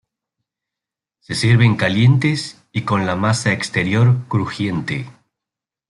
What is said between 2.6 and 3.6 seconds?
y con la masa